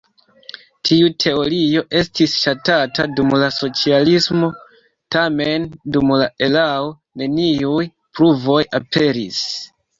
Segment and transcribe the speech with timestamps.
[0.89, 4.51] Tiu teorio estis ŝatata dum la socialismo,
[5.19, 6.91] tamen dum la erao
[7.23, 9.49] neniuj pruvoj aperis.